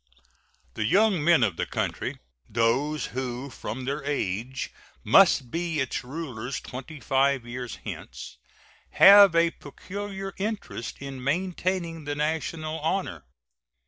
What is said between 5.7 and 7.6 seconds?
its rulers twenty five